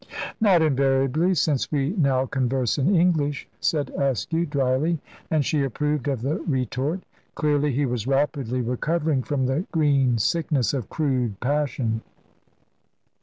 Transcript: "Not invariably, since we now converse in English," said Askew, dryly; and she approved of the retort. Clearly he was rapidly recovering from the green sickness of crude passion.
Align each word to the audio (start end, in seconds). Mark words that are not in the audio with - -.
"Not 0.39 0.63
invariably, 0.63 1.35
since 1.35 1.71
we 1.71 1.91
now 1.91 2.25
converse 2.25 2.79
in 2.79 2.95
English," 2.95 3.47
said 3.59 3.91
Askew, 3.91 4.47
dryly; 4.47 4.97
and 5.29 5.45
she 5.45 5.61
approved 5.61 6.07
of 6.07 6.23
the 6.23 6.39
retort. 6.47 7.03
Clearly 7.35 7.71
he 7.71 7.85
was 7.85 8.07
rapidly 8.07 8.61
recovering 8.61 9.21
from 9.21 9.45
the 9.45 9.67
green 9.71 10.17
sickness 10.17 10.73
of 10.73 10.89
crude 10.89 11.39
passion. 11.39 12.01